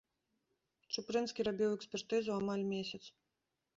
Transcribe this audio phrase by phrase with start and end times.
[0.95, 3.03] Чупрынскі рабіў экспертызу амаль месяц.